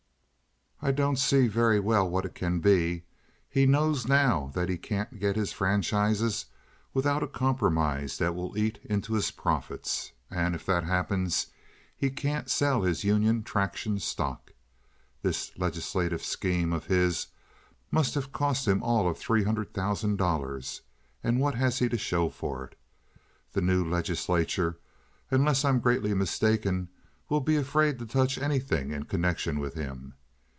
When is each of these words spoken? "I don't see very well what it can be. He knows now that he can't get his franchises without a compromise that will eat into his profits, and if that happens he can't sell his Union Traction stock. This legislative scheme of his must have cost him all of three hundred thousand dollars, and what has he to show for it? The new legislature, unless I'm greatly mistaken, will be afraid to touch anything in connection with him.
"I 0.83 0.91
don't 0.91 1.19
see 1.19 1.45
very 1.47 1.79
well 1.79 2.09
what 2.09 2.25
it 2.25 2.33
can 2.33 2.59
be. 2.59 3.03
He 3.47 3.67
knows 3.67 4.07
now 4.07 4.51
that 4.55 4.67
he 4.67 4.79
can't 4.79 5.19
get 5.19 5.35
his 5.35 5.53
franchises 5.53 6.47
without 6.91 7.21
a 7.21 7.27
compromise 7.27 8.17
that 8.17 8.33
will 8.33 8.57
eat 8.57 8.79
into 8.85 9.13
his 9.13 9.29
profits, 9.29 10.11
and 10.31 10.55
if 10.55 10.65
that 10.65 10.83
happens 10.83 11.45
he 11.95 12.09
can't 12.09 12.49
sell 12.49 12.81
his 12.81 13.03
Union 13.03 13.43
Traction 13.43 13.99
stock. 13.99 14.53
This 15.21 15.55
legislative 15.55 16.23
scheme 16.23 16.73
of 16.73 16.87
his 16.87 17.27
must 17.91 18.15
have 18.15 18.31
cost 18.31 18.67
him 18.67 18.81
all 18.81 19.07
of 19.07 19.19
three 19.19 19.43
hundred 19.43 19.75
thousand 19.75 20.15
dollars, 20.15 20.81
and 21.23 21.39
what 21.39 21.53
has 21.53 21.77
he 21.77 21.89
to 21.89 21.97
show 21.99 22.27
for 22.27 22.65
it? 22.65 22.75
The 23.53 23.61
new 23.61 23.87
legislature, 23.87 24.79
unless 25.29 25.63
I'm 25.63 25.79
greatly 25.79 26.15
mistaken, 26.15 26.89
will 27.29 27.39
be 27.41 27.55
afraid 27.55 27.99
to 27.99 28.07
touch 28.07 28.39
anything 28.39 28.89
in 28.91 29.03
connection 29.05 29.59
with 29.59 29.75
him. 29.75 30.15